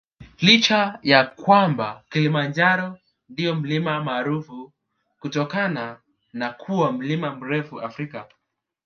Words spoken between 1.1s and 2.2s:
kwamba